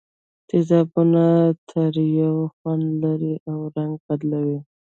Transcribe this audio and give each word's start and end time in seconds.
تیزابونه 0.49 1.25
تریو 1.69 2.33
خوند 2.55 2.85
لري 3.01 3.35
او 3.51 3.59
رنګ 3.75 3.93
بدلوي. 4.05 4.59